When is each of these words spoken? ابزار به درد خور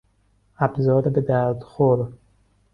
ابزار 0.57 1.07
به 1.09 1.21
درد 1.21 1.63
خور 1.63 2.07